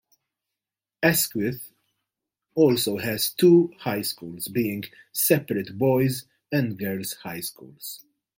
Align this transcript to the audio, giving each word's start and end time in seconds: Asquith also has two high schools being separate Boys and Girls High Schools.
Asquith 1.03 1.73
also 2.55 2.97
has 2.97 3.29
two 3.35 3.71
high 3.81 4.01
schools 4.01 4.47
being 4.47 4.85
separate 5.11 5.77
Boys 5.77 6.25
and 6.51 6.75
Girls 6.79 7.13
High 7.13 7.41
Schools. 7.41 8.03